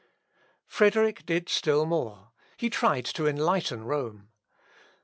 [0.65, 4.29] Frederick did still more; he tried to enlighten Rome.